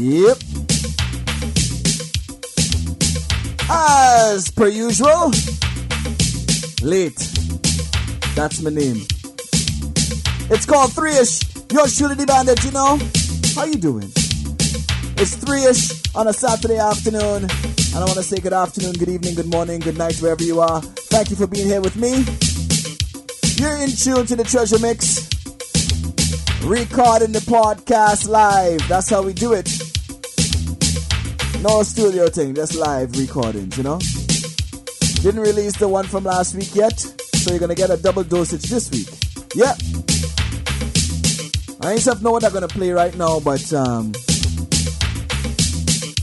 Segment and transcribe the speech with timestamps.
[0.00, 0.38] Yep.
[3.68, 5.30] As per usual,
[6.82, 7.18] late.
[8.34, 9.04] That's my name.
[10.48, 11.40] It's called Three Ish.
[11.70, 12.98] You're truly the bandit, you know.
[13.54, 14.10] How you doing?
[15.20, 19.10] It's three ish on a Saturday afternoon, and I want to say good afternoon, good
[19.10, 20.80] evening, good morning, good night, wherever you are.
[20.80, 22.24] Thank you for being here with me.
[23.60, 25.28] You're in tune to the Treasure Mix,
[26.64, 28.80] recording the podcast live.
[28.88, 29.79] That's how we do it.
[31.58, 33.98] No studio thing, just live recordings, you know?
[35.22, 38.62] Didn't release the one from last week yet, so you're gonna get a double dosage
[38.62, 39.08] this week.
[39.54, 39.74] Yeah.
[41.82, 44.12] I ain't know what I'm gonna play right now, but um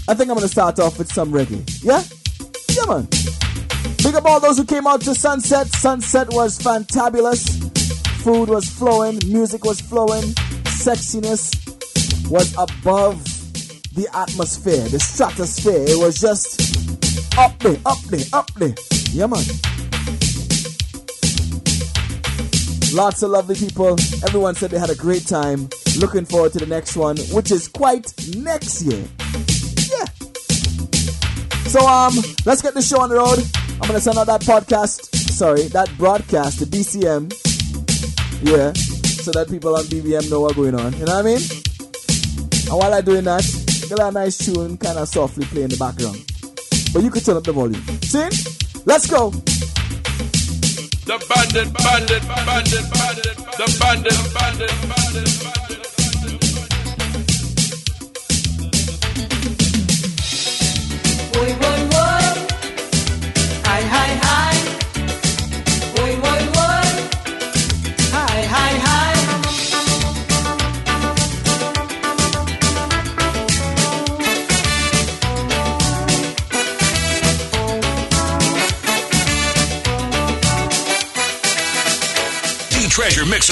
[0.09, 1.61] I think I'm gonna start off with some reggae.
[1.83, 2.01] Yeah?
[2.75, 3.07] Yeah man.
[4.03, 5.67] Big up all those who came out to Sunset.
[5.67, 7.43] Sunset was fantabulous.
[8.23, 10.23] Food was flowing, music was flowing,
[10.63, 11.53] sexiness
[12.29, 13.36] was above
[13.97, 15.83] the atmosphere, the stratosphere.
[15.89, 16.61] It was just
[17.35, 18.75] up there, up there, up there.
[19.09, 19.41] Yeah, man.
[22.93, 23.97] Lots of lovely people.
[24.23, 25.67] Everyone said they had a great time.
[25.97, 29.03] Looking forward to the next one, which is quite next year.
[29.89, 30.05] Yeah.
[31.65, 32.13] So um,
[32.45, 33.39] let's get the show on the road.
[33.81, 35.09] I'm gonna send out that podcast.
[35.15, 37.33] Sorry, that broadcast, the BCM.
[38.43, 40.93] Yeah, so that people on BBM know what's going on.
[40.93, 41.41] You know what I mean?
[42.69, 45.77] And while I'm doing that, get a nice tune, kind of softly play in the
[45.77, 46.23] background.
[46.93, 47.81] But you could turn up the volume.
[48.01, 48.29] See?
[48.85, 49.31] Let's go.
[51.07, 55.67] The bandit, bandit, bandit, bandit, the bandit, bandit, bandit, bandit.
[61.33, 61.76] Boy, boy, boy.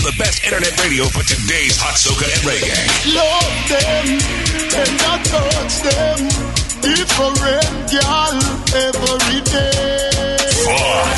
[0.06, 2.78] The best internet radio for today's hot soca and reggae.
[3.10, 4.06] Love them,
[4.70, 6.20] tender touch them.
[6.78, 7.42] Different
[7.90, 8.38] girl
[8.86, 10.46] every day.
[10.62, 11.10] Fun.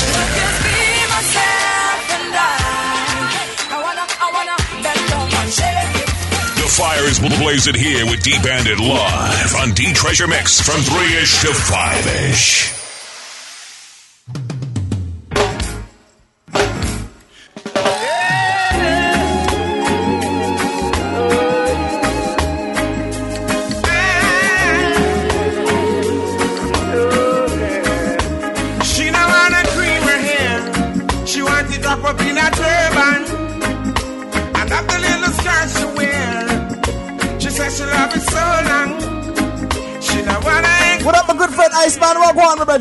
[6.56, 10.96] The fire is blazing here with D Bandit live on D Treasure Mix from 3
[11.20, 12.77] ish to 5 ish.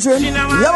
[0.06, 0.67] What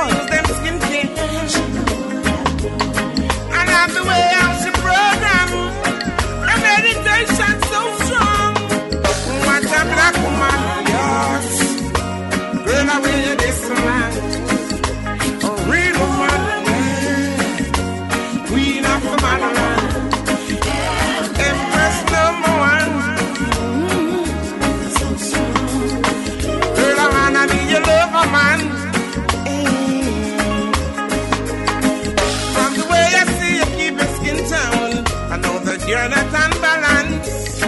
[36.41, 37.62] not unbalanced.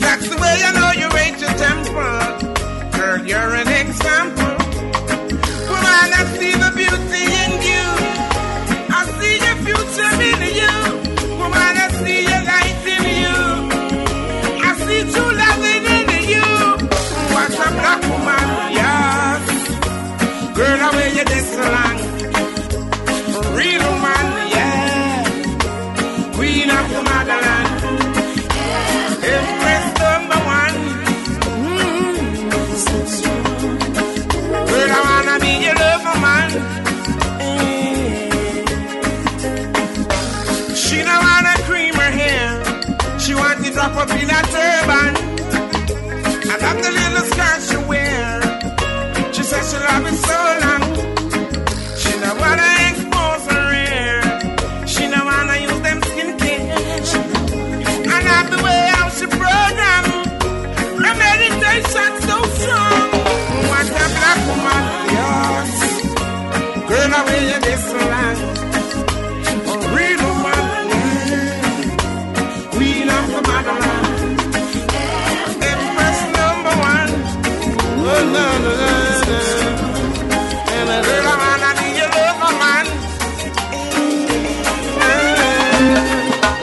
[0.00, 2.98] That's the way I know you rate your temper.
[2.98, 4.39] Girl, you're an example.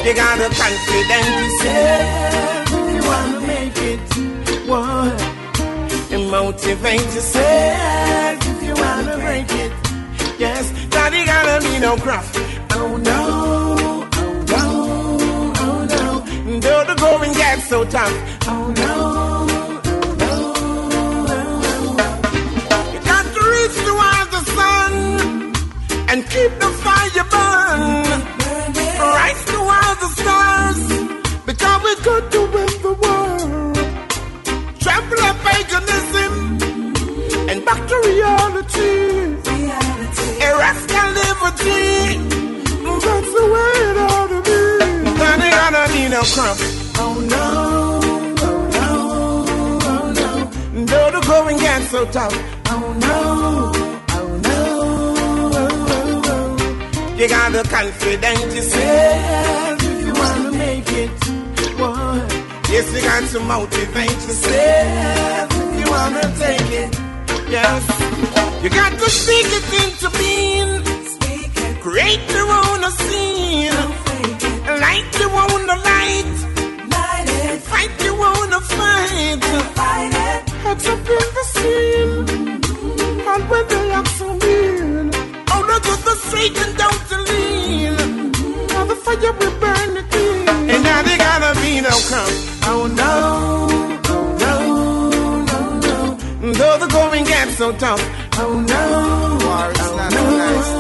[0.07, 3.99] You got the confidence if you wanna make it.
[4.65, 5.21] What?
[6.13, 9.71] And motivate yourself if you wanna break it.
[10.39, 12.37] Yes, daddy gotta be no craft.
[12.71, 13.21] Oh no,
[14.13, 14.63] oh no,
[15.65, 16.59] oh no.
[16.61, 18.13] Though the going gets so tough.
[18.47, 18.93] Oh no,
[19.49, 19.81] oh,
[20.23, 21.35] no, oh,
[21.99, 22.09] no.
[22.93, 24.93] You got to reach towards the sun
[26.07, 28.06] and keep the fire burn.
[29.99, 30.83] The stars
[31.45, 33.77] because we got to win the world.
[34.79, 36.33] Trample up paganism
[37.49, 38.95] and back to reality.
[40.47, 41.85] Erect our liberty.
[43.05, 44.59] That's the way it ought to be.
[45.19, 46.57] Then they gonna need no crumb.
[47.03, 47.45] Oh no,
[48.45, 48.87] oh no,
[49.89, 50.29] oh no.
[50.85, 52.35] Though the going gets so tough.
[52.67, 53.17] Oh no,
[54.17, 57.15] oh no, oh, oh, oh.
[57.17, 59.66] You got the confidence yourself if you
[62.77, 66.91] Yes, you got to motivate yourself if you wanna take it.
[67.49, 67.83] Yes,
[68.61, 70.83] you got to speak it into being.
[71.81, 73.73] Create your own scene.
[74.85, 76.37] Light your own light.
[77.49, 79.41] And fight your own fight.
[79.73, 80.49] Fight it.
[80.61, 82.29] Heads up in the scene.
[83.31, 85.09] And when they act so mean.
[85.49, 87.95] Oh, no, to the straight and down to lean.
[88.67, 90.69] Now the fire will burn it in.
[90.69, 92.46] And now they gotta be no come.
[97.67, 98.03] So tough.
[98.39, 98.81] Oh no,
[99.43, 100.23] war is not no.
[100.41, 100.71] nice.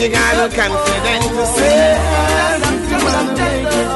[0.00, 1.78] You got the confidence to say
[2.74, 3.88] if you wanna make it.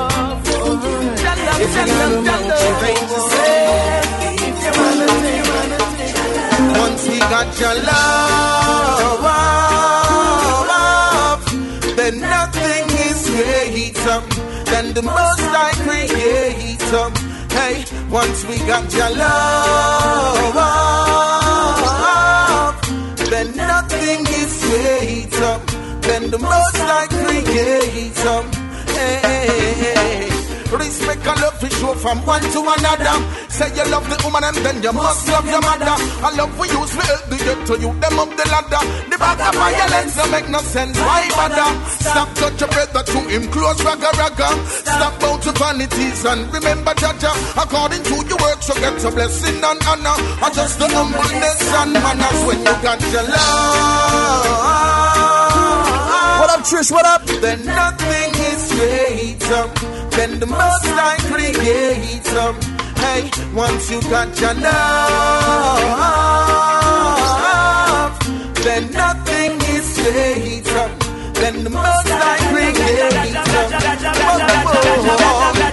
[1.64, 3.58] If you got the motivate to say
[4.29, 6.79] if you wanna take it.
[6.82, 9.20] Once we got your love,
[11.96, 14.19] then nothing is greater
[14.70, 17.27] than the most I creator.
[17.69, 21.91] Hey, once we got your love, oh,
[23.29, 25.61] then nothing is greater
[26.00, 28.43] than the most I creator.
[28.94, 30.27] Hey, hey, hey.
[32.08, 33.16] From one to another.
[33.52, 35.96] Say you love the woman and then you must love your mother.
[36.25, 37.37] I love we use we help the
[37.69, 38.82] to you them up the ladder.
[39.12, 40.96] The back of violence don't make no sense.
[40.96, 41.69] Why bother?
[42.00, 44.49] Stop touch your brother to him close ragga ragga.
[44.88, 47.32] Stop bout to vanities and remember Jaja.
[47.60, 50.16] According to your work, so get a blessing and honor.
[50.40, 54.49] Or just the humbleness and manners when you got your love.
[56.40, 56.90] What up, Trish?
[56.90, 57.25] What up?
[57.26, 62.50] Then nothing is greater than the most I creator.
[63.03, 64.75] Hey, once you got your love,
[68.65, 70.88] then nothing is greater
[71.41, 73.11] than the most I creator.
[75.61, 75.68] Make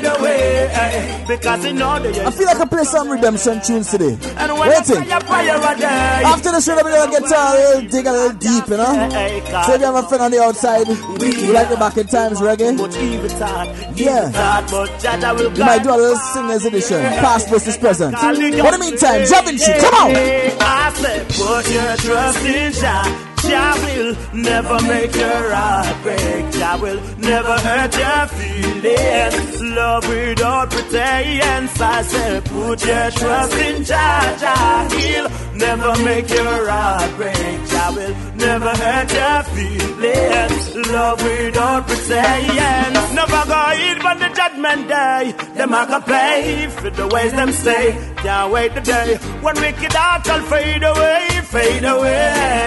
[0.00, 4.18] wither away, eh, because in order I feel like I play some redemption tunes today.
[4.36, 5.12] And when Waiting.
[5.12, 8.32] I fire a day, After the show, we're gonna get a little, dig a little
[8.38, 9.10] deep, you know.
[9.12, 12.06] Eh, so if you have a friend on the outside, you like the back in
[12.06, 14.28] times reggae, much evil thought, Yeah.
[14.28, 18.14] evil thought, but Jaja will you might do a little singers edition, past versus present.
[18.20, 20.10] But in the meantime, Jah Vinci, come on.
[20.10, 23.35] I said, put your trust in Jah.
[23.42, 26.52] Jah will never make your heart break.
[26.52, 29.62] Jah will never hurt your feelings.
[29.62, 31.80] Love without pretense.
[31.80, 34.36] I said, put your trust in Jah.
[34.40, 37.58] Jah he'll never make your heart break.
[37.70, 40.90] Jah will never hurt your feelings.
[40.92, 43.12] Love without pretense.
[43.12, 45.34] Never go in on the judgment day.
[45.54, 47.84] Them a go pay for the ways them say.
[48.16, 52.66] Can't wait the day when wicked hearts will fade away, fade away.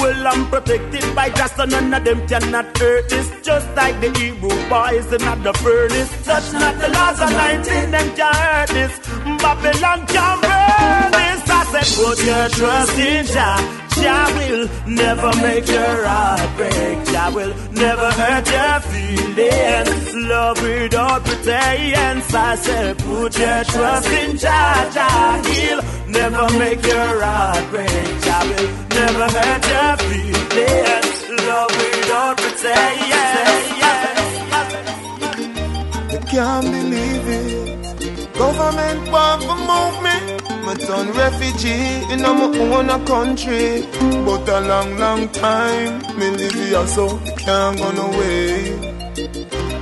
[0.00, 3.30] Well, I'm protected by just none of them cannot hurt this.
[3.42, 6.10] Just like the Hebrew boys in the furnace.
[6.24, 8.98] Touch not the laws of 19, them can't hurt this.
[9.42, 11.40] Babylon can't burn this.
[11.56, 13.83] I said, put your trust in Jah.
[14.02, 17.04] Jah will never make your heart break.
[17.12, 20.14] Jah will never hurt your feelings.
[20.14, 22.34] Love without pretense.
[22.34, 24.90] I said, put your trust in Jah.
[24.94, 28.20] Jah he'll never make your heart break.
[28.24, 31.16] Jah will never hurt your feelings.
[31.48, 33.14] Love without pretense.
[36.14, 38.34] I can't believe it.
[38.34, 40.43] Government want to move me.
[40.78, 43.86] Turn refugee in my own country.
[44.24, 48.70] But a long, long time, me live here so can't go no way.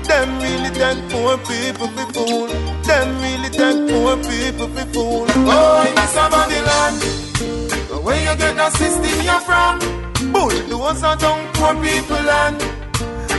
[0.08, 2.48] Them really take poor people for fool.
[2.88, 5.26] Them really take poor people for fool.
[5.28, 6.94] Oh, in this Babylon,
[8.04, 9.78] Where you get that system you're from?
[10.32, 12.82] Bull, those are young poor people and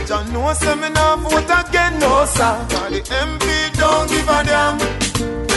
[0.06, 2.66] John no not vote again, no sir.
[2.68, 5.53] Cause the MP don't give a damn.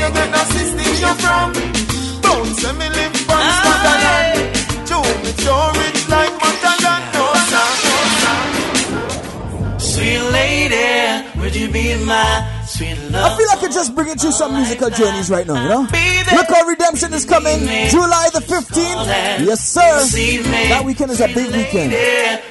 [0.00, 1.52] You get system you from?
[2.22, 4.34] Don't say me live from Scotland.
[4.88, 7.70] Joe, me sure rich like Matalan, no sir.
[9.78, 10.88] Sweet lady,
[11.38, 12.59] would you be my?
[12.80, 15.82] I feel like I just bringing you some musical journeys right now, you know?
[16.32, 17.58] Look how Redemption is coming,
[17.90, 19.44] July the 15th.
[19.44, 20.00] Yes, sir.
[20.68, 21.92] That weekend is a big weekend.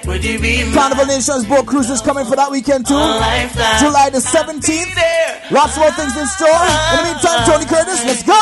[0.06, 2.94] Would you be my Carnival Nations boat cruise is coming for that weekend too.
[2.94, 5.52] July the 17th.
[5.52, 6.50] Lots more things in store.
[6.50, 8.40] In the meantime, Tony Curtis, let's go.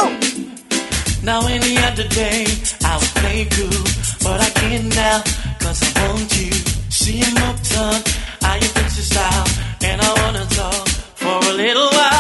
[1.24, 2.46] Now any other day
[2.84, 3.84] I would play cool,
[4.24, 5.24] but I can't now
[5.60, 6.52] cause I want you.
[6.90, 8.02] See uptown,
[8.42, 9.48] how you fix your style,
[11.68, 12.17] little while.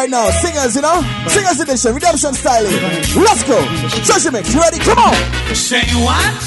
[0.00, 0.30] Right now.
[0.30, 0.98] Singers, you know?
[1.28, 2.72] Singers edition, redemption styling.
[3.26, 3.58] Let's go.
[4.06, 4.78] Treasure mix, you ready?
[4.78, 5.14] Come on.
[5.54, 6.40] Say what,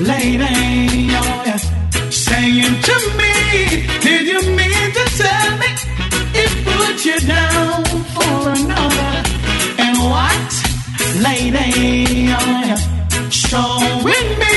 [0.00, 1.12] lady?
[1.12, 1.56] Yeah.
[2.08, 3.32] Saying to me,
[4.00, 5.70] did you mean to tell me
[6.42, 7.84] it put you down
[8.14, 9.12] for another?
[9.84, 10.50] And what,
[11.26, 12.32] lady?
[12.32, 12.76] Yeah.
[13.28, 14.56] Showing me,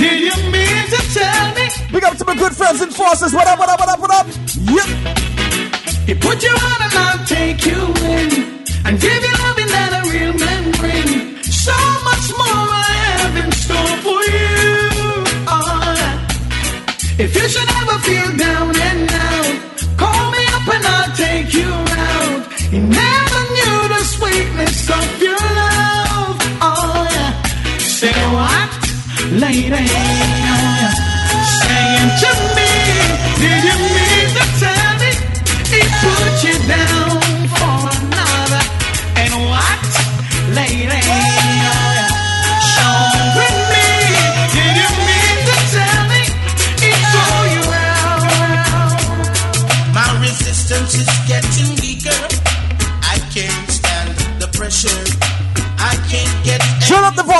[0.00, 1.66] did you mean to tell me?
[1.92, 3.32] Big up to my good friends and forces.
[3.32, 4.26] What up, what up, what up, what up?
[4.76, 5.22] Yep.
[6.06, 6.92] He put you on and
[7.42, 8.31] I'll you in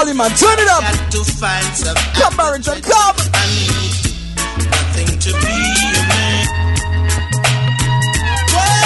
[0.02, 0.34] The volume, man.
[0.34, 0.82] Turn it up.
[0.82, 3.14] Got to find some Come, Barrington, come.
[3.38, 3.94] I need
[4.66, 5.54] nothing to be
[5.94, 6.42] a man.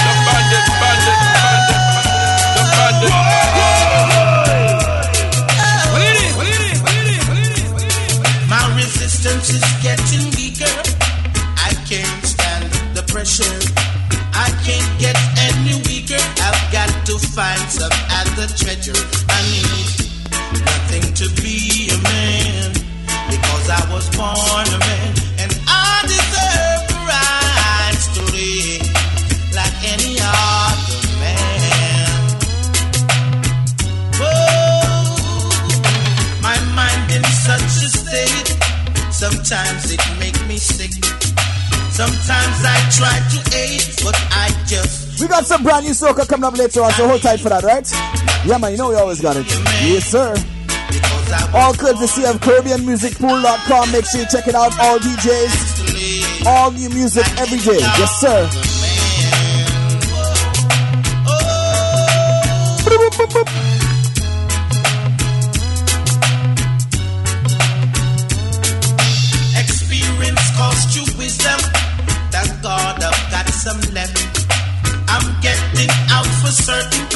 [0.04, 1.80] the bandit, bandit, bandit,
[2.52, 3.12] the bandit.
[8.52, 10.68] My resistance is getting weaker.
[11.64, 13.56] I can't stand the pressure.
[14.34, 15.16] I can't get
[15.48, 16.20] any weaker.
[16.44, 19.00] I've got to find some other treasure.
[19.30, 19.85] I need
[20.96, 22.72] nothing to be a man
[23.28, 28.86] because I was born a man and I deserve the rights to live
[29.54, 32.08] like any other man.
[34.20, 34.86] Oh,
[36.42, 38.56] my mind in such a state.
[39.12, 40.92] Sometimes it makes me sick.
[41.90, 46.44] Sometimes I try to aid, but I just We got some brand new soca coming
[46.44, 47.90] up later on, so hold tight for that, right?
[48.46, 49.46] Yeah, man, you know we always got it.
[49.82, 50.36] Yes, sir.
[51.54, 53.92] All courtesy of CaribbeanMusicPool.com.
[53.92, 54.78] Make sure you check it out.
[54.78, 57.78] All DJs, all new music every day.
[57.80, 58.48] Yes, sir.
[69.58, 71.60] experience cost you wisdom.
[72.30, 74.46] Thank God I've got some left.
[75.08, 77.06] I'm getting out for certain.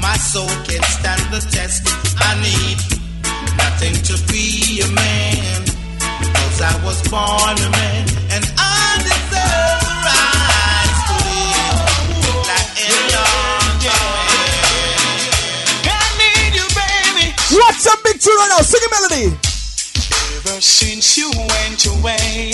[0.00, 1.82] My soul can stand the test.
[2.20, 2.93] I need
[3.74, 5.66] nothing to be a man.
[5.98, 8.06] Cause I was born a man.
[8.30, 11.82] And I deserve the rights to live
[12.46, 13.98] like any other
[15.90, 17.34] I need you, baby.
[17.50, 18.62] What's up, big tune right now?
[18.62, 19.26] Sing a melody.
[20.38, 22.53] Ever since you went away,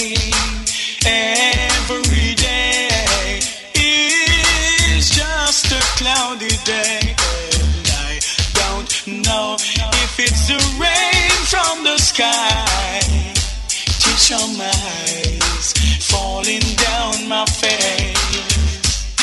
[14.31, 15.73] Teach on my eyes,
[16.07, 19.17] falling down my face,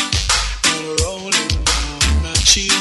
[0.65, 2.71] and rolling down my cheek.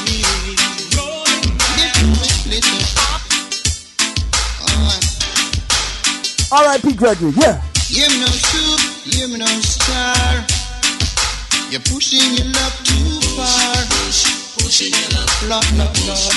[6.51, 6.93] R.I.P.
[6.93, 7.61] Gregory, yeah.
[7.87, 10.43] Hear me no soup, hear me no star.
[11.69, 13.75] You're pushing your love too far.
[14.59, 16.35] Pushing your love, Lord, Lord, Lord.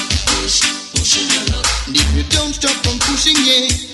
[0.95, 1.67] pushing your love.
[1.87, 3.90] And if you don't stop from pushing it,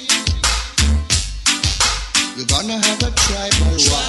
[2.36, 4.06] we're gonna have a tribal war.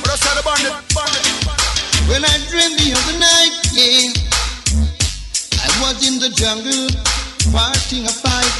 [0.00, 0.58] What I said about
[0.90, 1.30] bandit?
[2.10, 4.10] When I dreamed the other night, yeah,
[5.54, 6.90] I was in the jungle,
[7.54, 8.54] fighting a fight.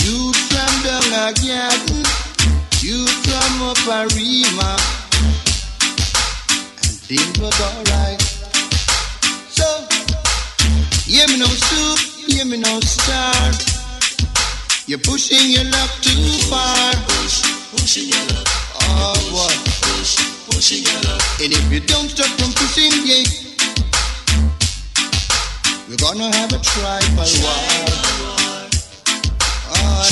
[0.00, 2.04] You from down a garden,
[2.80, 4.72] you from up a rima,
[6.80, 8.27] and things was alright.
[11.08, 11.98] Hear me no soup,
[12.28, 13.52] hear me no star.
[14.86, 16.92] You're pushing your love too far.
[17.72, 18.44] Pushing your love,
[18.82, 19.56] Oh, what?
[20.52, 21.22] pushing your love.
[21.40, 23.24] And if you don't stop from pushing, yeah,
[25.88, 27.64] we're gonna have a tribal war.
[29.72, 30.04] Oh,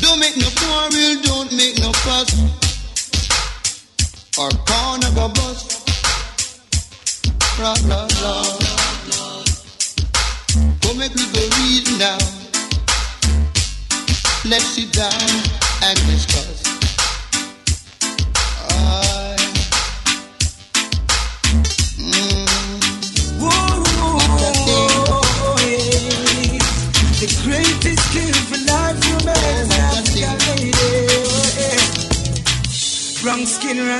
[0.00, 2.30] don't make no quarrel, don't make no fuss,
[4.38, 5.83] or corner bust.
[11.98, 12.18] Now.
[14.44, 15.12] Let's sit down
[15.82, 16.63] and discuss.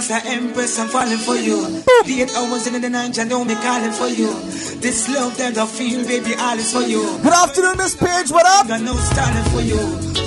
[0.01, 1.83] Skin, rasta empress, I'm falling for you.
[2.05, 4.33] The eight hours in the night, I don't be calling for you.
[4.81, 7.03] This love that I feel, baby, all is for you.
[7.23, 8.31] Good afternoon, Miss Page.
[8.31, 8.67] What up?
[8.69, 9.79] Got no styling for you.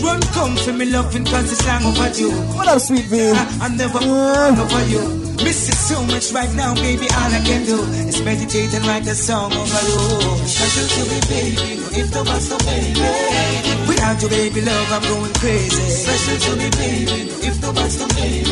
[0.06, 2.32] Run, come for me, loving, cause it's long over you.
[2.56, 3.32] What up, sweet V?
[3.32, 4.56] I, I never uh.
[4.56, 5.04] over you.
[5.44, 7.08] Miss you so much right now, baby.
[7.12, 10.48] All I can do is meditate and write a song over you.
[10.48, 11.82] Special to me, baby.
[11.82, 13.67] No, if the was no baby.
[14.08, 15.84] Without you, baby, love, I'm going crazy.
[15.84, 17.28] Special to me, baby.
[17.28, 18.48] No, if the was no baby.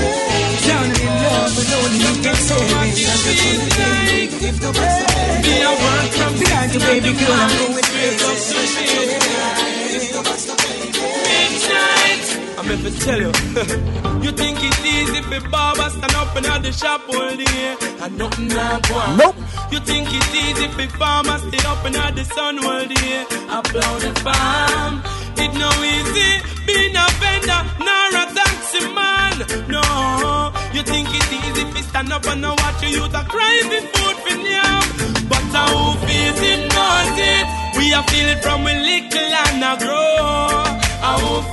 [0.68, 2.91] Down in love, but only you can save me.
[2.91, 3.72] Special to me,
[4.04, 4.36] baby.
[4.36, 5.56] No, if the was no baby.
[6.44, 8.36] Without you, baby, girl, I'm going crazy.
[8.36, 9.96] Special to me, baby.
[9.96, 10.76] If the was no baby.
[12.60, 13.32] I'm here to tell you.
[14.28, 18.18] you think it's easy for barber stand up and have the shop all day and
[18.18, 19.15] nothing not go on.
[19.15, 19.36] Nope.
[19.72, 23.63] You think it's easy for farmers stay up and have the sun all day and
[23.72, 25.25] plow the farm.
[25.43, 26.32] It no easy
[26.65, 29.36] being a vendor nor a taxi man.
[29.69, 29.84] No,
[30.74, 33.84] you think it's easy for stand up and now watch you youth a cry for
[33.93, 34.86] food for yam.
[35.30, 37.45] But how feels it knows it.
[37.78, 40.76] We are feel it from we little and a grow.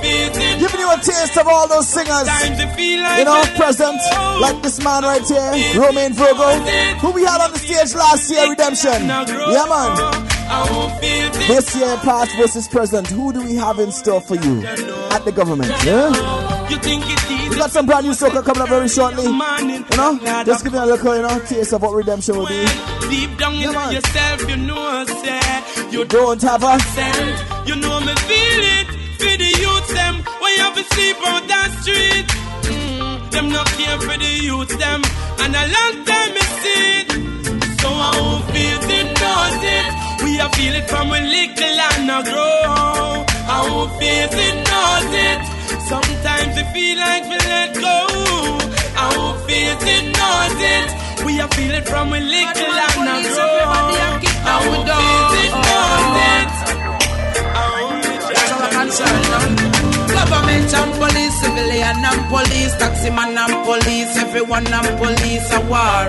[0.05, 2.27] It Giving you a taste of all those singers.
[2.27, 6.59] It like You know, present, oh, like this man right here, Romain Virgo,
[6.99, 9.07] who we had on the stage last year, Redemption.
[9.07, 10.32] Yeah, man.
[11.47, 15.31] This year, past versus present, who do we have in store for you at the
[15.31, 15.71] government?
[15.83, 16.07] Yeah?
[16.69, 19.23] You think it's easy We got some brand new soca coming up very shortly.
[19.25, 19.37] You
[19.97, 22.65] know, just giving a little, you know, taste of what Redemption will be.
[23.09, 27.67] deep down in yourself, you know, say you Don't have a sent.
[27.67, 28.87] You know me feel it
[29.19, 32.27] for the youth them when you have to sleep on that street.
[32.71, 35.01] Mm, them not care for the youth them,
[35.41, 37.09] and a long time me see it.
[37.81, 40.02] So I won't feel it, knows it.
[40.33, 43.23] We are feel it from when little and a grow.
[43.53, 45.41] I won't feel it, knows it.
[45.85, 47.97] Sometimes it feel like we let go.
[48.97, 50.89] I won't feel it, knows it.
[51.23, 53.57] We are feel it from when little and a grow.
[54.49, 56.51] I won't feel it, knows it.
[57.53, 59.72] I only try to
[60.53, 66.05] Government and police, civilian and police, taxi man and police, everyone and police a war.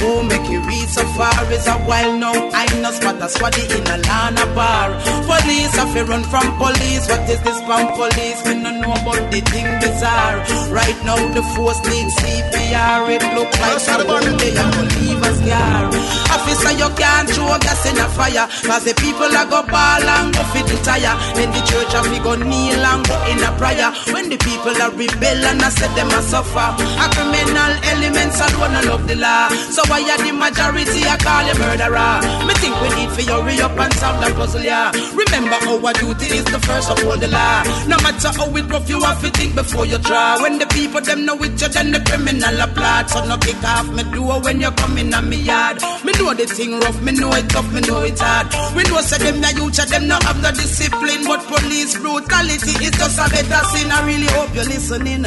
[0.00, 2.36] Who make you reach so far is a while now.
[2.52, 4.92] I know spot a squaddy in a lana bar.
[5.24, 7.08] Police have run from police.
[7.08, 8.38] What is this from police?
[8.44, 10.44] We don't know about the thing bizarre.
[10.68, 13.08] Right now the force needs CPR.
[13.16, 16.16] It look like a one day I will leave a scar.
[16.36, 18.46] Officer, you you can't throw gas in a fire.
[18.62, 21.16] Cause the people are go ball and go fit the tire.
[21.34, 23.85] Then the church have we go kneel and go in a prayer.
[24.12, 26.68] When the people are rebel and I said them a suffer.
[26.76, 29.48] A criminal elements alone I love the law.
[29.70, 32.14] So why are the majority I call you murderer?
[32.46, 34.90] Me think we need for hurry up and solve that puzzle, yeah.
[35.14, 37.62] Remember our duty is the first all the law.
[37.86, 40.40] No matter how it rough, you have to think before you try.
[40.40, 43.10] When the people them know it, you then the criminal applaud.
[43.10, 45.82] So no kick off me door when you come in on me yard.
[46.04, 48.46] Me know the thing rough, me know it tough, me know it hard.
[48.76, 52.94] We know say them the youth, them no have no discipline, but police brutality is
[52.96, 53.90] just a better sin.
[53.92, 55.24] I really hope you're listening.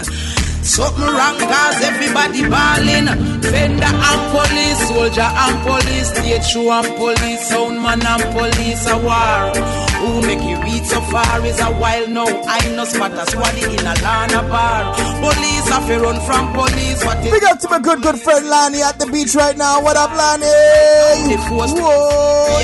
[0.63, 3.07] Something wrong cause everybody balling.
[3.41, 6.11] Vendor and police, soldier and police,
[6.51, 9.51] show and police, soundman and police a war.
[9.99, 12.27] Who make you reach so far is a while now.
[12.45, 14.93] I know spot a squaddy in a Lana bar.
[15.21, 17.03] Police have to run from police.
[17.03, 19.81] What is Big up to my good, good friend Lani at the beach right now.
[19.81, 20.45] What up, Lani?
[21.49, 22.59] Whoa.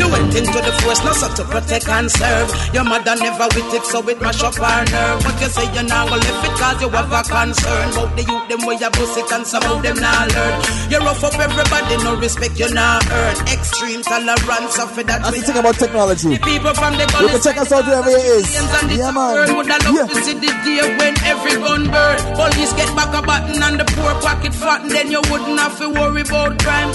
[0.00, 2.48] You went into the force, not so to protect and serve.
[2.72, 5.20] Your mother never with it, so it mash up her nerve.
[5.20, 7.86] But you say you're not gonna live it cause you have a concern.
[7.92, 10.54] About the youth, them way you bust it and some of them not learn.
[10.88, 13.36] You rough up everybody, no respect you not earn.
[13.52, 16.32] Extreme tolerance of it that That's the thing about technology.
[16.48, 18.48] people from the You can check us out wherever it is.
[18.96, 19.52] Yeah, man.
[19.52, 22.16] Would I love to see the day when every gun burn?
[22.40, 25.76] Police get back a button and the poor pocket fat, and then you wouldn't have
[25.76, 26.88] to worry about crime.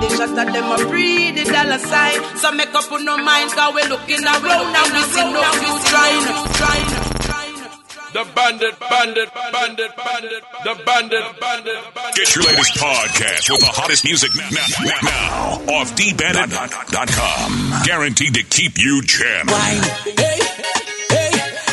[0.00, 2.37] They shot at them a free the dollar sign.
[2.38, 5.74] So make up on no mind, cause we looking around and we see no you
[5.90, 6.22] trying,
[6.54, 6.98] trying.
[8.14, 12.14] The bandit, bandit, bandit, bandit, the bandit, bandit, bandit.
[12.14, 14.48] Get your latest podcast with the hottest music now,
[14.80, 17.82] now, now off dbandit.com.
[17.84, 19.52] Guaranteed to keep you jamming.
[19.52, 19.82] Wine,
[20.14, 20.38] hey,
[21.10, 21.30] hey,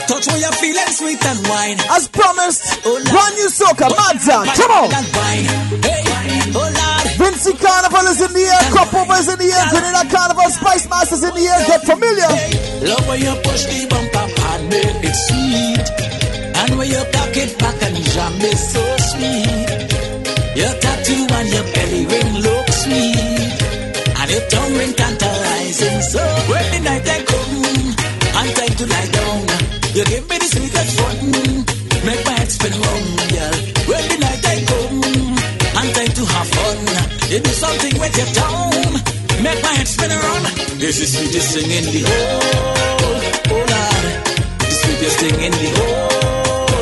[0.10, 1.78] touch when you're feeling sweet and wine.
[1.94, 4.90] As promised, oh, brand new soca, Madza, come on.
[4.90, 5.46] Wine,
[5.86, 6.25] hey,
[7.16, 11.24] Vincy Carnival is in the air, Over is in the air, Grenada Carnival, Spice Masters
[11.24, 12.32] in the air, get familiar.
[12.84, 15.88] Love when you push the bumper and make it sweet.
[16.60, 18.84] And when you cock it back and jam it so
[19.16, 19.70] sweet.
[20.60, 23.60] Your tattoo and your belly ring look sweet.
[24.20, 26.02] And your tongue ring tantalizing.
[26.12, 26.20] So
[26.52, 27.64] when the night I come
[28.44, 29.40] and time to lie down,
[29.96, 30.45] you give me
[37.36, 38.96] you do something with your tongue.
[39.44, 40.46] Make my head spin around.
[40.80, 43.20] This is sweetest thing in the whole,
[43.52, 44.06] oh Lord.
[44.64, 46.80] The sweetest thing in the whole.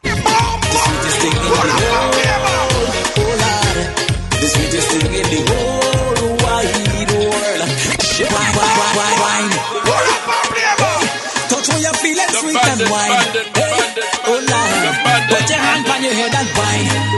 [0.00, 2.16] The sweetest thing in the whole,
[3.20, 3.76] oh Lord.
[4.40, 6.72] The sweetest thing in the whole wide
[7.12, 7.60] world.
[8.24, 9.52] Wine, wine, wine, wine.
[11.52, 13.12] Touch when you're feeling sweet bandit, and wine.
[13.20, 14.96] bandit, Hey, bandit, oh Lord.
[15.28, 17.17] Put your hand on your head and wine.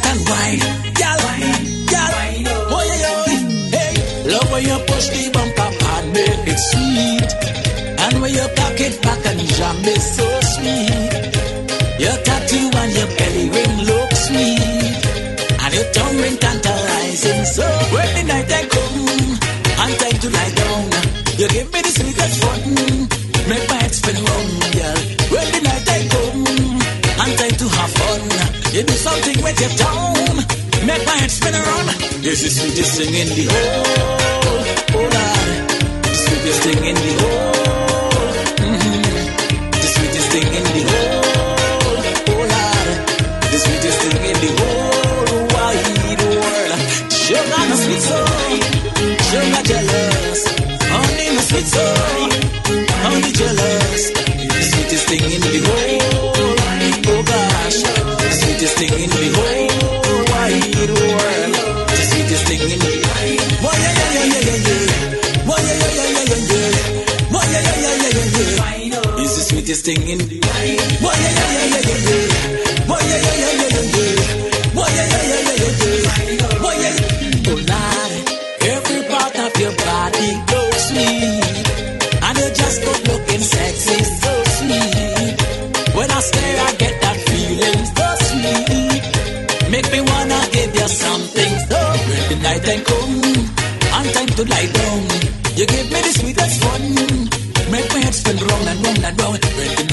[0.00, 0.60] Sweet and wine.
[0.94, 1.20] Girl,
[1.90, 2.12] girl.
[2.72, 3.76] Oh yeah.
[3.76, 3.92] Hey,
[4.30, 7.30] love when you push the bumper and make it sweet.
[8.00, 11.12] And when you cock it back and jam it so sweet.
[12.00, 15.04] Your tattoo and your belly ring look sweet.
[15.62, 17.44] And your tongue ring tantalizing.
[17.44, 19.08] So when the night I come
[19.82, 20.90] and time to lie down,
[21.38, 22.69] you give me the sweetest fun.
[28.80, 30.36] You do something with your tongue.
[30.86, 31.88] Make my head spin around.
[32.22, 33.84] This is sweetest thing in the whole,
[34.96, 35.70] oh Lord.
[36.02, 37.39] The sweetest thing in the whole.
[69.70, 70.40] It's thing in the
[71.00, 71.39] Boy,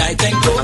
[0.08, 0.57] when the night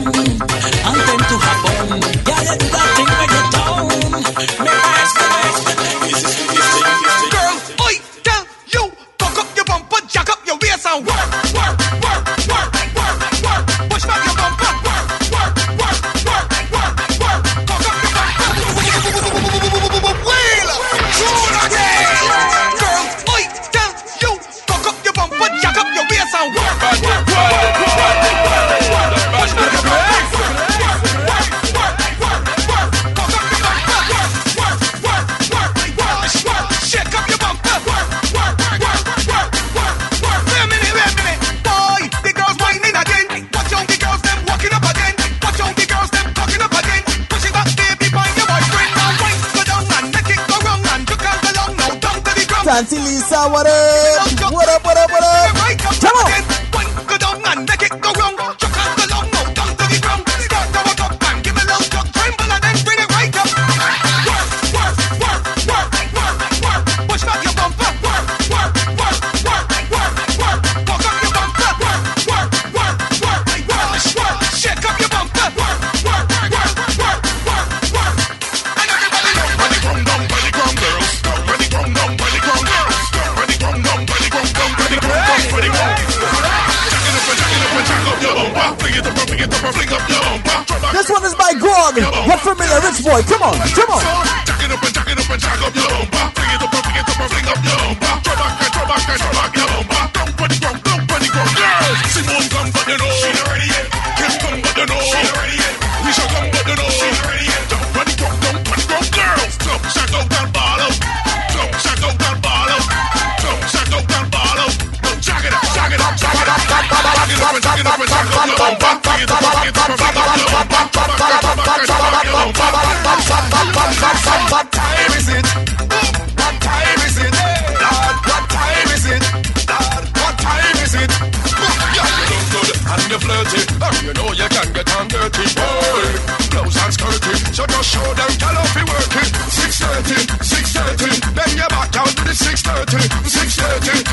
[134.14, 135.44] you know you can get on dirty.
[135.58, 136.06] Boy,
[136.52, 137.34] blouse and skirty.
[137.54, 139.30] So just show them tell off you work it.
[139.50, 141.34] 630, 630.
[141.34, 144.04] Then you back down to the 630, 630.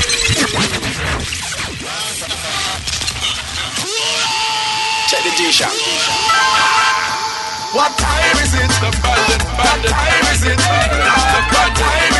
[5.09, 5.75] Check the G-Shock.
[7.73, 8.71] What time is it?
[8.81, 10.57] The bandit, What time is it?
[10.59, 10.91] Lord,
[11.51, 12.10] what time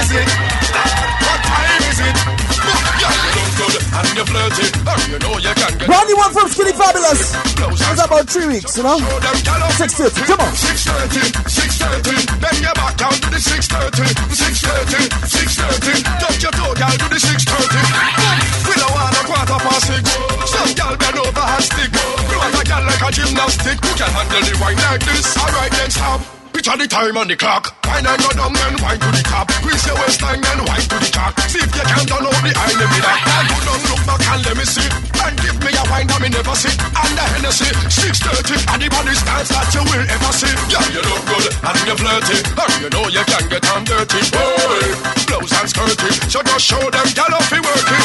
[4.31, 7.35] you're you know you can get Brand new one from Skinny Fabulous.
[7.35, 8.97] It's about three weeks, you know?
[8.97, 10.53] Show them tell off 630, come on.
[10.55, 12.39] 630, 630.
[12.39, 16.03] Then you back down to the 630, 630, 630.
[16.23, 18.31] Touch your toe, girl, to the 630.
[18.67, 20.03] We don't want a quarter past six.
[20.47, 21.91] Some girl bend over and stick.
[21.91, 23.77] You want a girl like a gymnastic.
[23.83, 25.35] Who can handle the wine like this?
[25.35, 26.40] Alright, then stop.
[26.51, 27.71] Picture the time on the clock.
[27.87, 29.47] Wine and go down and wine to the top.
[29.51, 31.31] Squeeze your waistline and wine to the top.
[31.47, 33.17] See if you can down out the eye, that.
[33.23, 34.89] Now go down, look back and let me see.
[35.21, 36.75] And give me a wine that me never see.
[36.75, 38.67] And the Hennessy, 630.
[38.67, 40.53] And the body stance that you will ever see.
[40.67, 42.37] Yeah, you look good and you're flirty.
[42.43, 44.21] And you know you can get on dirty.
[44.35, 44.91] Boy,
[45.31, 46.11] blouse and skirty.
[46.27, 48.03] So just show them gal off you work it.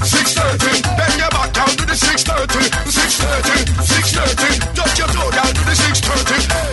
[0.00, 0.88] 630, 630.
[0.98, 2.64] Then you back down to the 630.
[2.88, 4.72] 630, 630.
[4.72, 6.65] Touch your toe down to the 630.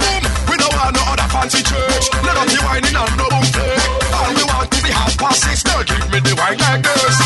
[1.43, 2.08] Fancy church.
[2.23, 3.75] None of the whining and no buffet.
[4.15, 5.63] All we want to be half past six.
[5.63, 7.17] Girl, give me the wine like this.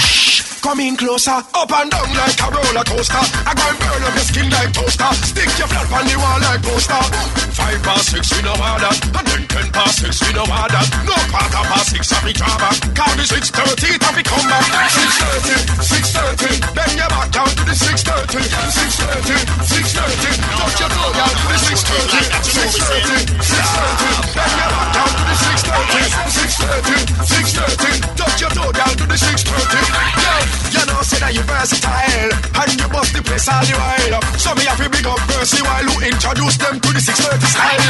[0.00, 0.60] Shh.
[0.62, 3.24] Come in closer, up and down like a roller coaster.
[3.44, 5.12] I go and burn up your skin like toaster.
[5.28, 7.47] Stick your flat on the wall like poster.
[7.58, 8.94] Five past six, we know how that.
[9.02, 10.86] And then ten past six, we know how that.
[11.02, 12.70] No quarter past six, I be drama.
[12.94, 14.62] Count the six thirty, it we come back.
[14.94, 16.52] Six thirty, six thirty.
[16.70, 18.38] Then you back down to the six thirty.
[18.46, 20.30] Six thirty, six thirty.
[20.38, 22.20] Touch your toe down to the six thirty.
[22.46, 24.10] Six thirty, six thirty.
[24.38, 26.02] Then you back down to the six thirty.
[26.30, 27.90] Six thirty, six thirty.
[28.14, 29.82] Touch your toe down to the six thirty.
[30.22, 34.22] Yeah, you know say that you versatile and you bust the place all the while.
[34.38, 37.48] So me have to big up Percy while who introduce them to the six thirty
[37.50, 37.82] style.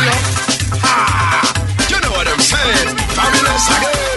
[0.81, 1.45] Ah,
[1.93, 2.89] you know what I'm saying?
[3.13, 4.17] Fabulous again.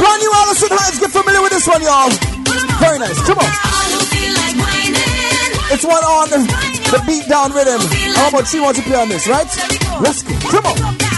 [0.00, 0.98] Brand new Alison Hinds.
[0.98, 2.08] Get familiar with this one, y'all.
[2.80, 3.20] Very nice.
[3.28, 3.52] Come on.
[5.72, 7.80] It's one on the beat down rhythm.
[8.16, 9.46] How about she wants to play on this, right?
[10.00, 10.32] Let's go.
[10.48, 11.09] Come on.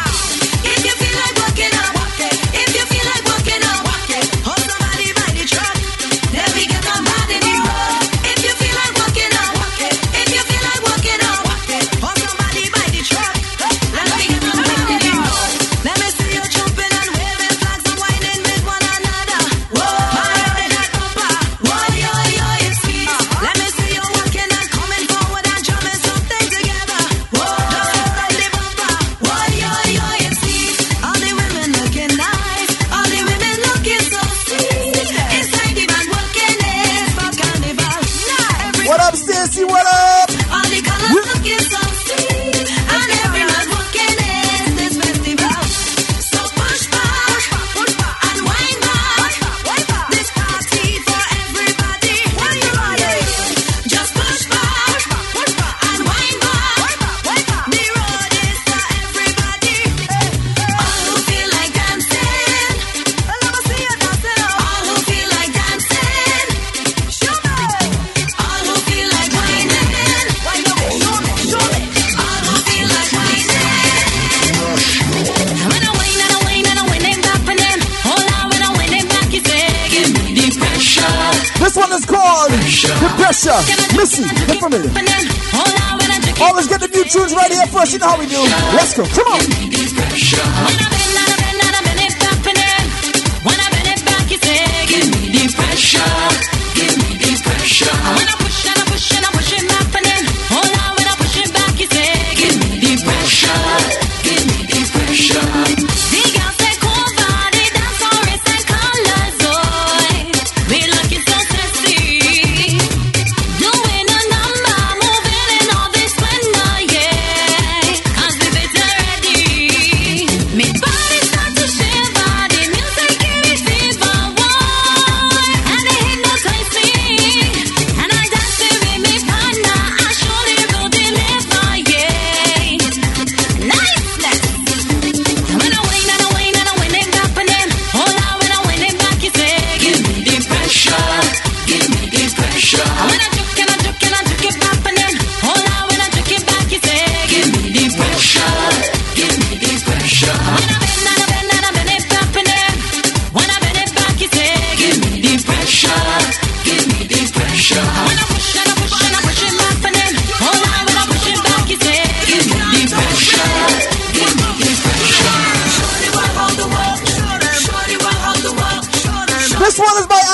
[87.12, 87.92] Tunes right here first.
[87.92, 88.40] You know how we do.
[88.72, 89.04] Let's go.
[89.04, 89.42] Come on.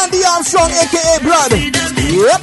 [0.03, 1.53] Andy Armstrong, aka Blood.
[1.53, 2.43] Yep.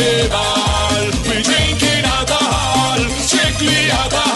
[0.00, 1.10] carnival.
[1.28, 4.29] We drinking alcohol, strictly alcohol.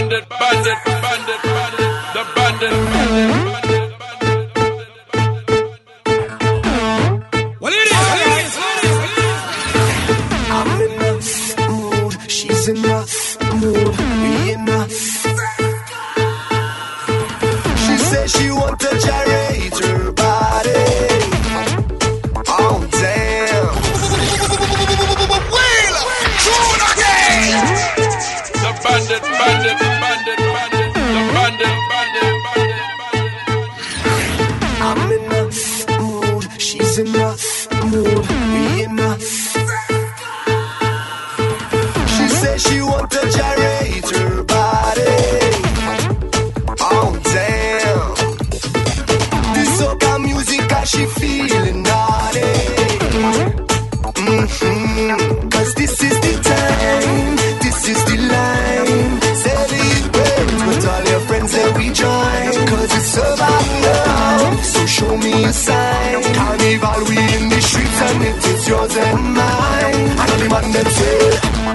[0.00, 2.70] bandit, bandit, bandit, bandit, the bandit.
[2.70, 3.69] bandit, bandit.
[69.00, 70.18] say mine.
[70.20, 71.18] I know the man them say,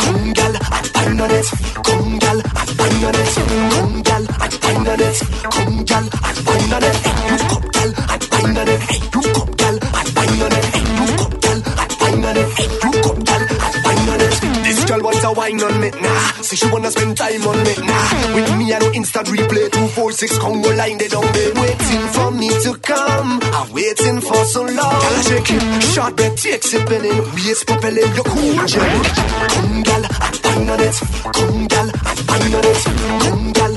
[0.04, 1.48] come gal and wine on it,
[1.86, 3.34] come girl, I'm wine on it,
[3.74, 5.18] come girl, I'm wine on it,
[5.56, 6.96] come girl, I'm wine on it.
[7.06, 8.82] Hey, you come I'm wine on it.
[8.86, 10.66] Hey, you come I'm wine on it.
[10.76, 12.48] Hey, you come I'm wine on it.
[12.56, 14.34] Hey, you come I'm wine on it.
[14.66, 16.42] This girl wants a wine on me now, nah.
[16.42, 17.86] See she wanna spend time on me now.
[17.86, 17.95] Nah.
[18.36, 22.08] With me and no Insta replay, two, four, six, Congo line, they don't be waiting
[22.12, 23.40] for me to come.
[23.42, 24.76] I'm waiting for so long.
[24.76, 29.04] Girl, I shake it, shot bet, take sipping, waist propelling, your cool gem.
[29.56, 30.96] Come, girl, I bang on it.
[31.32, 32.84] Come, girl, I bang on it.
[33.24, 33.74] Come, girl,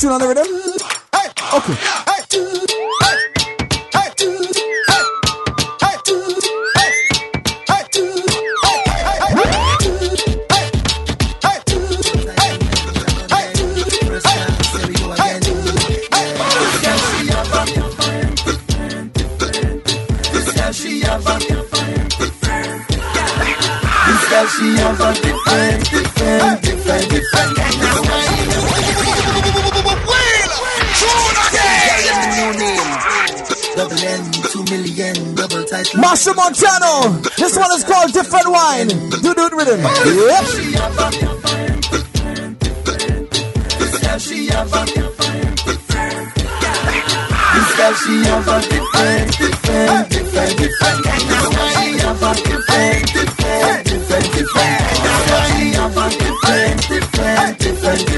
[0.00, 0.39] fortune on the.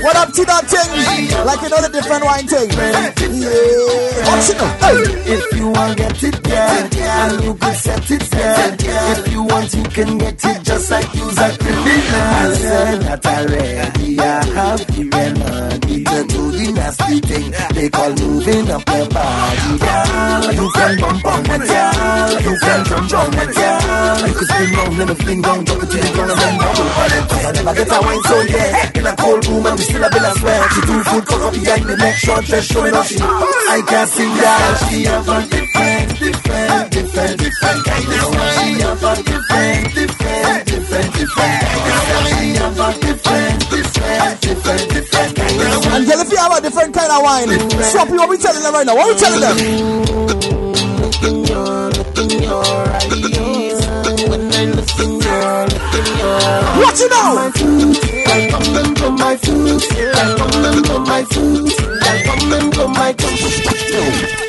[0.02, 1.44] What up to that thing?
[1.44, 2.70] Like you know the different wine thing.
[2.70, 3.10] Yeah.
[4.30, 4.70] Optional.
[5.26, 8.31] If you want to get it, yeah, and you can set it
[25.22, 27.94] Lean down, drop it to the ground and then double it Cause I never get
[27.94, 30.62] a wine, so yeah In a cold room and we still a bill of sweat
[30.74, 34.26] She do food cover behind the neck Short dress showing off she I can't see
[34.26, 38.54] that She have a different, different, different, different kind of wine.
[38.58, 42.34] She have a different, different, different, different kind of wine.
[42.34, 46.60] She have a different, different, different, different kind of style And if you have a
[46.60, 47.48] different kind of wine
[47.94, 48.96] Swap you, what we telling them right now?
[48.96, 50.61] What we telling them?
[56.92, 57.36] Watch it now.
[57.38, 59.82] I come them to my feet.
[60.14, 61.24] I come them to my.
[62.02, 64.41] I come them to my.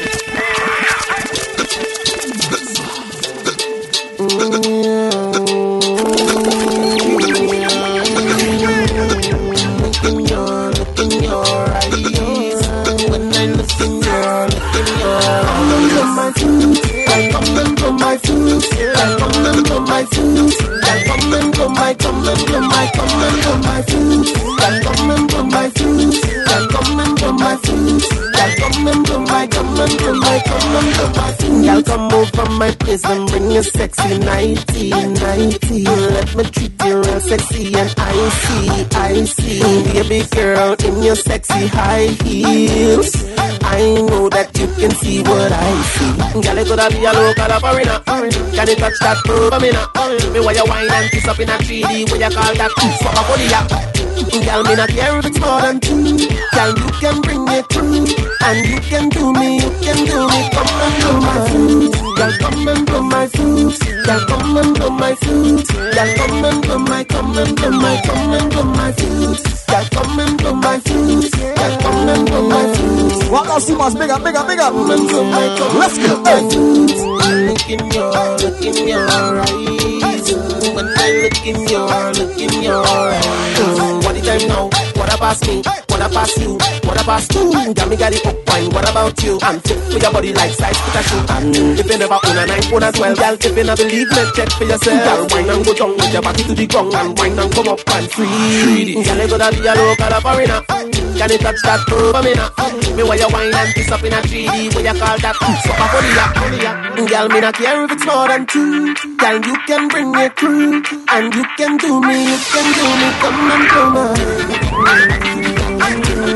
[22.83, 24.12] My, come and blow my fuse.
[30.87, 35.83] My, come over my place and bring your sexy nighty, nighty.
[35.83, 39.59] Let me treat you real sexy and icy, icy.
[39.93, 43.25] Baby girl in your sexy high heels.
[43.63, 46.41] I know that you can see what I see.
[46.41, 47.99] Girl, it coulda be a local or foreigner.
[48.53, 49.87] Can you touch that over me now?
[50.31, 52.11] Me why you wine and kiss up in a 3D?
[52.11, 52.71] What you call that?
[53.01, 54.02] Fuck a body, yeah.
[54.45, 56.17] Girl, me not care if it's more than two.
[56.53, 58.05] Girl, you can bring it through,
[58.45, 60.49] and you can do me, you can do me.
[60.53, 61.93] Come and do my food.
[62.17, 63.79] Girl, come and do my food.
[64.05, 65.67] Girl, come and do my food.
[65.67, 69.37] Girl, come and do my, come and do my, come and do my food.
[69.67, 71.31] Girl, come and do my food.
[71.31, 72.93] Girl, come and do my
[73.53, 74.63] out, see us, bigger, bigger, bigger.
[74.63, 76.23] Come and do my, come Let's go.
[76.49, 76.89] food.
[77.47, 80.33] Look in your, look in your eyes.
[80.73, 83.92] When I look in your, look in your eyes.
[84.33, 84.82] What now?
[85.03, 85.59] What about me?
[85.91, 86.55] What about you?
[86.87, 87.73] What about you?
[87.75, 88.71] Got me got it up wine.
[88.71, 89.37] What about you?
[89.41, 91.25] I'm fit for your body like size put a shoe.
[91.27, 94.07] And if you never own a nine phone as well, girl, if you never believe
[94.07, 95.03] me, check for yourself.
[95.03, 97.67] Girl, wine and go down with your body to the ground and wine and come
[97.67, 98.95] up and free.
[98.95, 100.61] Girl, you gotta be a local or foreigner.
[101.13, 102.49] Can you touch that over me now?
[102.95, 104.71] Me why you wine and kiss up in a 3D?
[104.71, 105.35] What you call that?
[105.35, 106.31] A body up.
[107.09, 108.95] Girl, me not care if it's more than two.
[109.19, 110.81] Girl, you can bring it through,
[111.11, 113.07] and you can do me, you can do me.
[113.19, 116.23] Come and do my.
[116.23, 116.32] The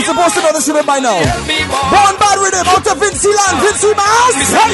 [0.00, 1.20] You're supposed to know this rhythm by now.
[1.20, 4.48] Born bad rhythm out of Vincy Land, Vincy Mouse.
[4.48, 4.72] Hey.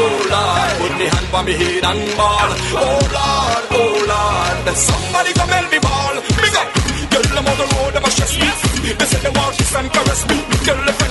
[0.00, 2.48] Oh Lord, put me hand me head and ball.
[2.72, 6.16] Oh Lord, oh Lord, somebody come help me ball.
[7.12, 8.10] Girl, I'm on the road, I'm a
[8.80, 8.96] me.
[8.96, 9.60] They they want
[9.92, 10.36] caress me.
[10.64, 11.03] Girl,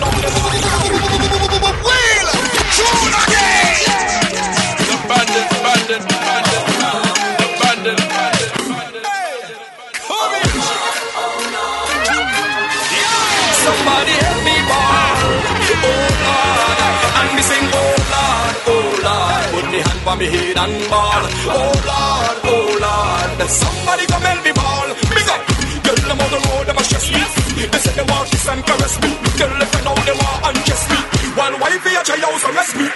[20.14, 21.24] put me head and ball.
[21.50, 24.90] Oh Lord, oh Lord, somebody come help me ball.
[25.10, 25.42] Big up,
[25.84, 27.22] girl, I'm on the road, I'm a stress me.
[27.68, 29.10] They say they want kiss and caress me.
[29.38, 30.98] Girl, if you know they want undress me.
[31.34, 32.88] While wifey a try house arrest me.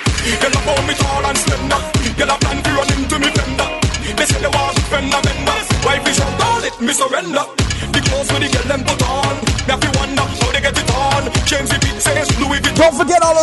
[0.41, 1.81] Girl, I found me tall and slender.
[2.17, 3.69] Girl, I plan to run into me fender.
[4.17, 5.57] They say they want fender bender.
[5.85, 7.66] Wifey shout it, me surrender.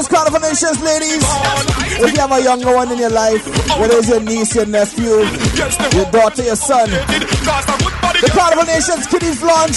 [0.04, 1.24] Those carnival nations, ladies.
[2.04, 3.46] If you have a younger one in your life,
[3.80, 5.08] whether it's your niece, your nephew,
[5.96, 9.70] your daughter, your son, the Carnival Nations Kiddies launch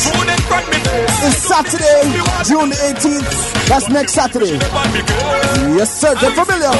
[1.23, 2.11] is Saturday,
[2.43, 3.69] June the 18th.
[3.69, 4.57] That's next Saturday.
[5.77, 6.13] Yes, sir.
[6.15, 6.71] Get familiar.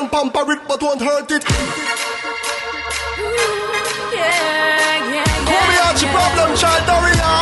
[0.00, 1.44] Pet pamper it, but won't hurt it.
[5.44, 7.32] Call me Archie Problem Child Daria.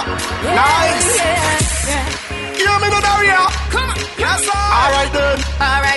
[0.56, 1.18] Nice.
[2.58, 3.40] Hear me Daria.
[3.70, 3.96] Come on.
[4.18, 4.52] Yes, sir.
[4.54, 5.38] All right then.
[5.60, 5.87] All right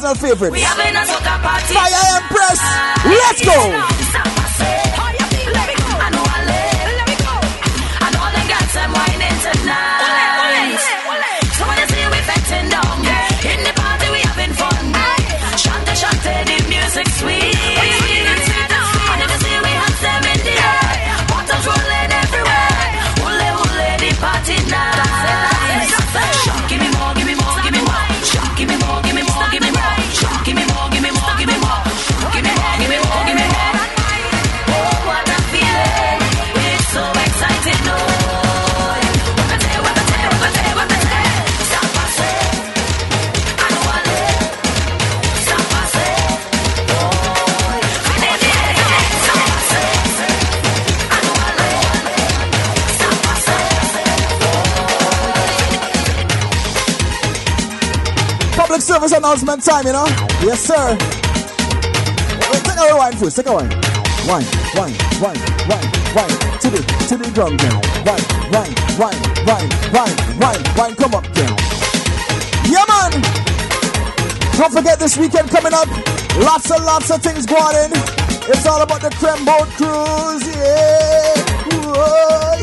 [0.00, 0.52] personal favorites.
[0.52, 1.74] We having a soca party.
[1.74, 2.19] Fire
[59.50, 60.06] service time, you know?
[60.46, 60.96] Yes, sir.
[62.50, 63.36] Wait, take a rewind first.
[63.36, 63.70] Take a wine.
[64.28, 64.46] Wine,
[64.78, 66.36] wine, wine, wine, wine.
[66.60, 66.78] To the,
[67.08, 67.80] to the drum, girl.
[68.06, 68.22] Wine,
[68.54, 70.94] wine, wine, wine, wine, wine, wine.
[70.94, 71.56] Come up, girl.
[72.68, 73.10] Yeah, man.
[74.54, 75.88] Don't forget this weekend coming up.
[76.38, 77.90] Lots and lots of things going in.
[78.46, 80.46] It's all about the Creme Boat Cruise.
[80.46, 81.34] Yeah.
[81.90, 82.62] Whoa.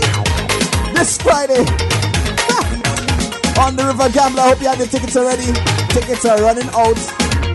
[0.93, 1.65] This Friday.
[3.59, 4.41] on the River Gambler.
[4.41, 5.76] I hope you have your tickets already.
[5.89, 6.97] Tickets are running out,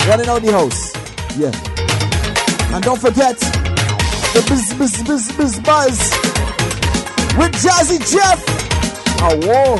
[0.06, 0.92] running out the house.
[1.36, 1.52] Yeah.
[2.74, 5.98] And don't forget the Biz Biz Biz Biz Buzz
[7.38, 8.42] with Jazzy Jeff.
[9.20, 9.76] Oh, whoa.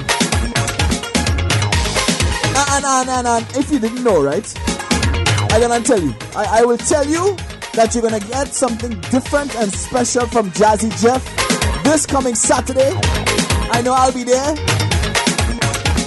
[2.75, 4.47] And, and, and, and if you didn't know, right?
[5.53, 6.15] I'm gonna tell you.
[6.35, 7.37] I, I will tell you
[7.75, 11.23] that you're gonna get something different and special from Jazzy Jeff
[11.85, 12.93] this coming Saturday.
[13.71, 14.53] I know I'll be there.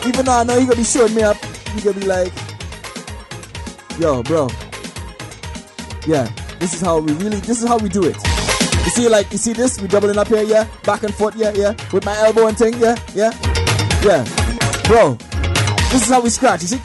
[0.07, 1.37] Even though I know he gonna be showing me up,
[1.75, 2.33] he gonna be like,
[3.99, 4.49] "Yo, bro,
[6.07, 6.27] yeah,
[6.59, 8.17] this is how we really, this is how we do it."
[8.85, 9.79] You see, like, you see this?
[9.81, 12.73] We doubling up here, yeah, back and forth, yeah, yeah, with my elbow and thing,
[12.79, 13.31] yeah, yeah,
[14.03, 14.23] yeah,
[14.87, 15.17] bro.
[15.91, 16.61] This is how we scratch.
[16.61, 16.77] You see,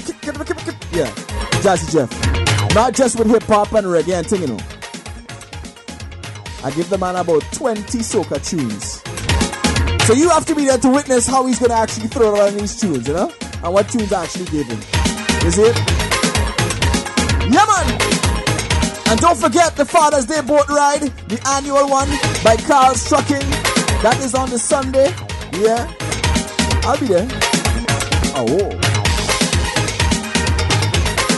[0.92, 1.10] yeah,
[1.62, 4.58] Jazzy Jeff, not just with hip hop and reggae and thing, you know.
[6.62, 9.02] I give the man about 20 soca tunes.
[10.06, 12.78] So you have to be there to witness how he's gonna actually throw around these
[12.80, 13.32] tunes, you know?
[13.62, 14.70] And what tunes are actually gave
[15.44, 15.76] Is it?
[17.52, 18.20] Yeah man!
[19.10, 22.08] And don't forget the Father's Day boat ride, the annual one
[22.42, 23.44] by Carl's Trucking.
[24.02, 25.12] That is on the Sunday.
[25.52, 25.92] Yeah.
[26.84, 27.28] I'll be there.
[28.34, 28.70] Oh.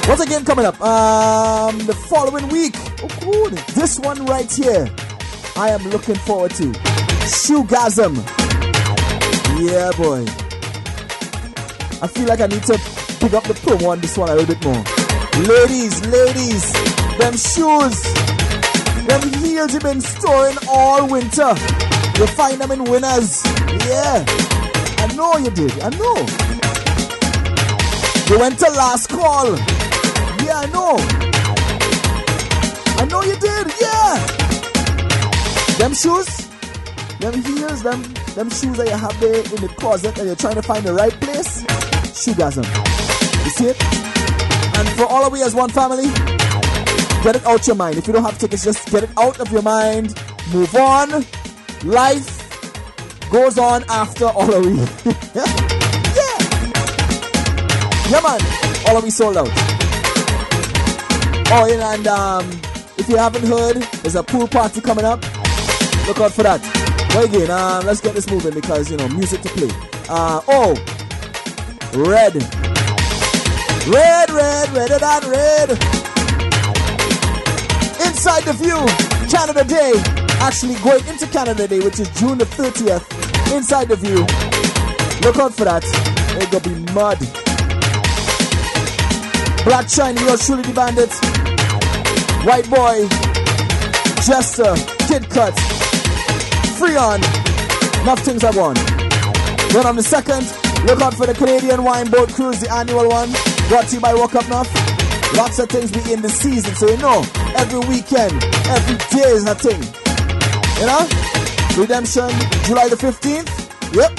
[0.08, 0.80] What's again coming up?
[0.80, 2.74] Um the following week.
[3.02, 3.48] Oh.
[3.74, 4.88] This one right here.
[5.56, 6.72] I am looking forward to.
[7.26, 8.16] Shoegasm.
[9.58, 10.41] Yeah, boy.
[12.02, 12.74] I feel like I need to
[13.20, 14.82] pick up the promo on this one a little bit more.
[15.46, 16.72] Ladies, ladies,
[17.14, 18.02] them shoes,
[19.06, 21.54] them heels you've been storing all winter.
[22.18, 23.44] You find them in winners.
[23.86, 24.24] Yeah.
[24.98, 25.78] I know you did.
[25.78, 26.18] I know.
[28.26, 29.54] You went to last call.
[30.42, 30.98] Yeah, I know.
[32.98, 33.72] I know you did.
[33.80, 34.18] Yeah.
[35.78, 36.48] Them shoes,
[37.20, 38.02] them heels, them
[38.34, 40.94] them shoes that you have there in the closet and you're trying to find the
[40.94, 41.62] right place,
[42.22, 42.64] shoegasm.
[43.44, 43.82] You see it?
[44.78, 46.06] And for all of we as one family,
[47.24, 47.96] get it out your mind.
[47.96, 50.14] If you don't have tickets, just get it out of your mind.
[50.52, 51.24] Move on.
[51.84, 52.38] Life
[53.30, 54.72] goes on after all of we.
[55.34, 55.46] yeah.
[58.08, 58.40] Yeah, man.
[58.86, 59.48] All of we sold out.
[61.54, 62.48] Oh, yeah, and um,
[62.98, 65.22] if you haven't heard, there's a pool party coming up.
[66.06, 66.60] Look out for that.
[67.14, 69.70] Well, again, um, let's get this moving because, you know, music to play.
[70.08, 70.74] Uh, oh,
[71.94, 72.34] red.
[73.86, 75.70] Red, red, redder than red.
[78.06, 78.80] Inside the View,
[79.28, 79.92] Canada Day.
[80.40, 83.04] Actually, going into Canada Day, which is June the 30th.
[83.54, 84.20] Inside the View.
[85.22, 85.84] Look out for that.
[85.84, 87.18] It's gonna be mud.
[89.64, 91.12] Black Shiny, yours truly the bandit.
[92.44, 93.06] White Boy.
[94.24, 94.74] Jester.
[95.06, 95.54] Kid Cut.
[96.78, 97.22] Freon.
[98.02, 98.78] Enough things I want.
[99.72, 103.30] Then on the second, look out for the Canadian Wine Boat Cruise, the annual one.
[103.68, 104.70] Brought to you by Walk Up North.
[105.34, 107.24] Lots of things be in the season, so you know,
[107.56, 108.32] every weekend,
[108.68, 109.80] every day is a thing.
[110.80, 111.08] You know?
[111.80, 112.28] Redemption,
[112.68, 113.48] July the 15th.
[113.94, 114.18] Yep.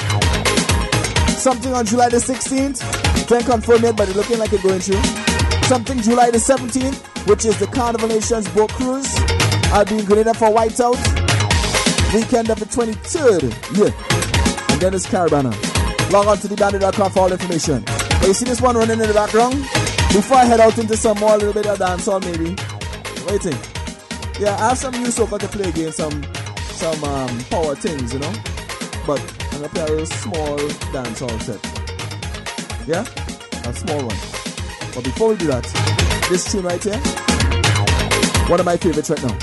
[1.37, 2.81] Something on July the 16th.
[3.27, 5.03] Can't confirm it, but it's looking like it's going through.
[5.67, 9.07] Something July the 17th, which is the Carnival Nations boat cruise.
[9.71, 10.97] I'll be in Grenada for Whiteout.
[12.13, 13.53] Weekend of the 23rd.
[13.77, 14.73] Yeah.
[14.73, 15.72] And then it's Caribana.
[16.13, 17.83] Log on to thebandit.com for all information.
[17.85, 19.55] But you see this one running in the background?
[20.13, 22.53] Before I head out into some more a little bit of dancehall maybe.
[23.25, 23.57] Waiting.
[24.39, 26.23] Yeah, I have some new soca to play again, some
[26.73, 28.31] some um, power things, you know.
[29.07, 29.21] But
[29.53, 30.59] I'm gonna play a real small
[30.93, 31.57] dancehall set.
[32.87, 33.05] Yeah?
[33.67, 34.93] A small one.
[34.93, 35.63] But before we do that,
[36.29, 36.99] this tune right here,
[38.51, 39.33] one of my favorites right now.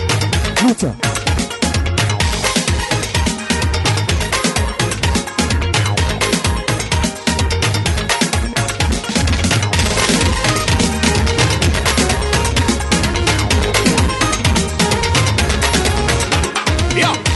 [0.64, 1.10] Luther.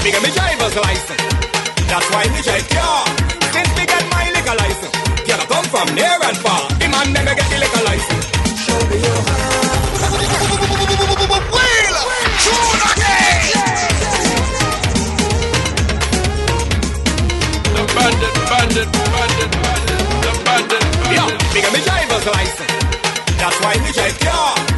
[0.05, 1.25] Me get me driver's license.
[1.89, 3.07] That's why me drive car.
[3.57, 4.93] Since me get my liquor license,
[5.25, 6.69] can I come from near and far?
[6.77, 8.25] The man never get the liquor license.
[8.65, 9.21] Show me your
[11.55, 11.97] Wheel!
[12.45, 13.49] Tune again!
[17.73, 20.85] The bandit, bandit, bandit, bandit, the bandit.
[21.17, 22.75] Yeah, me get me driver's license.
[23.41, 24.74] That's why me drive car.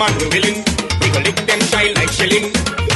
[0.00, 0.58] Woman we willing.
[1.04, 2.48] We go lick them shine like shilling.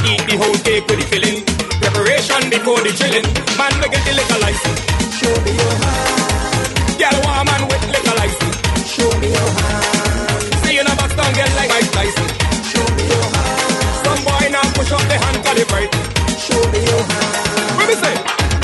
[0.09, 1.37] Eat the whole cake with the filling.
[1.77, 3.29] Preparation before the chilling.
[3.61, 4.79] Man, we get the liquor license.
[5.13, 6.97] Show me your hand.
[6.97, 8.57] Girl, woman with liquor license.
[8.89, 10.65] Show me your hand.
[10.65, 12.27] See you in a box down, get like Mike Tyson.
[12.73, 13.69] Show me your hand.
[14.01, 15.93] Some boy now push up the hand, calibrate.
[16.41, 17.69] Show me your hand.
[17.77, 18.15] What me say?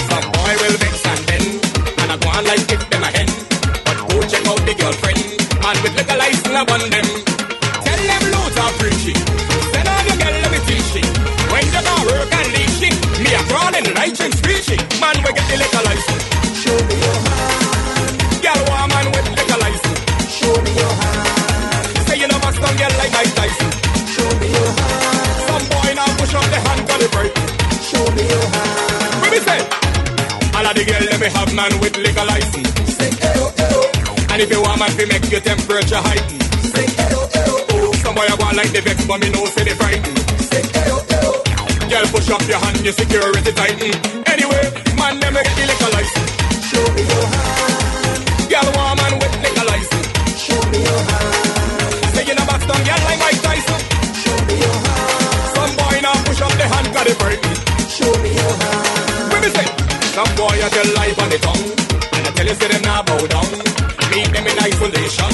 [0.10, 1.46] Some boy will vex and bend.
[1.94, 3.30] And I go on like give them a hen.
[3.86, 5.22] But go check out the girlfriend.
[5.62, 7.31] Man with liquor license upon them.
[31.36, 32.70] Have man with liquor license.
[32.98, 33.82] Say eyo eyo.
[34.32, 36.40] And if you want man to make your temperature heighten.
[36.74, 37.56] Say eyo eyo.
[37.72, 40.16] Oh, some boy a go like the vex, but me know say they frighten.
[40.50, 41.32] Say eyo eyo.
[41.90, 43.94] Girl push up your hand, your security tighten.
[44.28, 44.64] Anyway,
[45.00, 46.32] man me get the liquor license.
[46.70, 48.22] Show me your hand.
[48.52, 50.08] Girl woman with liquor license.
[50.44, 52.16] Show me your hand.
[52.16, 53.80] Say you know box down, girl like Mike Tyson.
[54.22, 55.56] Show me your hand.
[55.56, 57.71] Some boy now push up the hand, got it break.
[60.22, 61.66] Some boy a tell life on the tongue,
[62.14, 63.50] and I tell you say them now bow down.
[64.14, 65.34] Meet them in isolation.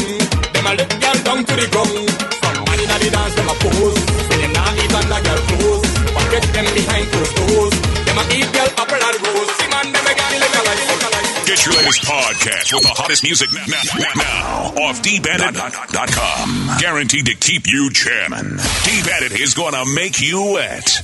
[0.55, 2.07] Them a look girl down to the ground.
[2.39, 3.99] Some man inna the dance them a pose.
[3.99, 5.91] Say them not eat under girl clothes.
[5.91, 7.75] Forget them behind closed doors.
[7.83, 9.51] Them a eat girl apple and rose.
[9.59, 11.27] See man them a get liquor like liquor like.
[11.51, 16.47] Get your latest podcast with the hottest music now, now, now off dbandit.com.
[16.79, 18.55] Guaranteed to keep you jamming.
[18.87, 21.03] D-Bandit is gonna make you wet.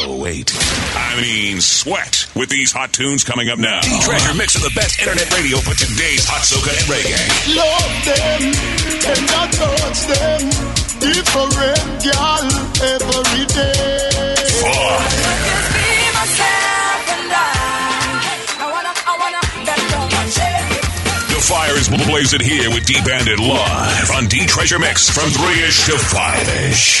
[0.00, 0.54] Oh, wait.
[0.94, 3.80] I mean, sweat with these hot tunes coming up now.
[3.80, 7.18] D-Treasure mix of the best internet radio for today's hot soca and reggae.
[7.58, 8.54] Love them,
[9.10, 10.50] and I touch them.
[11.02, 11.50] Different
[12.06, 12.46] girl
[12.78, 14.38] every day.
[21.28, 26.96] The fire is blazing here with D-Bandit live on D-Treasure Mix from 3-ish to 5-ish.